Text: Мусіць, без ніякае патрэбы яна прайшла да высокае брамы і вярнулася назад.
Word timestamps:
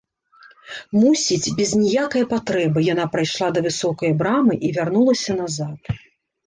Мусіць, 1.01 1.53
без 1.59 1.69
ніякае 1.83 2.23
патрэбы 2.33 2.79
яна 2.93 3.05
прайшла 3.17 3.47
да 3.59 3.67
высокае 3.69 4.11
брамы 4.25 4.53
і 4.69 4.77
вярнулася 4.81 5.31
назад. 5.45 5.79